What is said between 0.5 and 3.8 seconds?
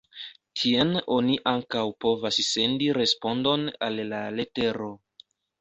Tien oni ankaŭ povas sendi respondon